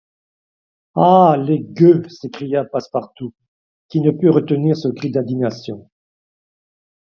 [0.95, 1.35] Ah!
[1.37, 2.01] les gueux!
[2.09, 3.35] s’écria Passepartout,
[3.87, 5.87] qui ne put retenir ce cri d’indignation.